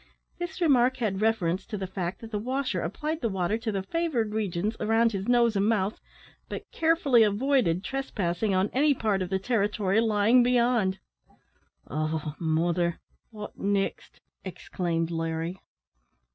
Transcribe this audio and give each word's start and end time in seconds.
This 0.39 0.61
remark 0.61 0.97
had 0.97 1.21
reference 1.21 1.63
to 1.67 1.77
the 1.77 1.85
fact 1.85 2.21
that 2.21 2.31
the 2.31 2.39
washer 2.39 2.81
applied 2.81 3.21
the 3.21 3.29
water 3.29 3.59
to 3.59 3.71
the 3.71 3.83
favoured 3.83 4.33
regions 4.33 4.75
around 4.79 5.11
his 5.11 5.27
nose 5.27 5.55
and 5.55 5.69
mouth, 5.69 5.99
but 6.49 6.63
carefully 6.71 7.21
avoided 7.21 7.83
trespassing 7.83 8.55
on 8.55 8.71
any 8.73 8.95
part 8.95 9.21
of 9.21 9.29
the 9.29 9.37
territory 9.37 10.01
lying 10.01 10.41
beyond. 10.41 10.97
"Oh! 11.87 12.33
morther, 12.41 12.97
wot 13.31 13.59
nixt?" 13.59 14.21
exclaimed 14.43 15.11
Larry. 15.11 15.59